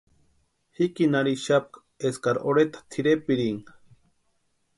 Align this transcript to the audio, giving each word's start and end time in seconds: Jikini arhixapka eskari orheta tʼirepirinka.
Jikini 0.75 1.17
arhixapka 1.19 1.83
eskari 2.09 2.39
orheta 2.53 2.79
tʼirepirinka. 2.89 3.71